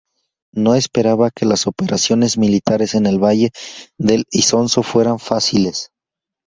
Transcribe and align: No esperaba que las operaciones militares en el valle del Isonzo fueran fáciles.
No 0.55 0.73
esperaba 0.73 1.29
que 1.29 1.45
las 1.45 1.67
operaciones 1.67 2.35
militares 2.35 2.95
en 2.95 3.05
el 3.05 3.23
valle 3.23 3.51
del 3.99 4.23
Isonzo 4.31 4.81
fueran 4.81 5.19
fáciles. 5.19 5.91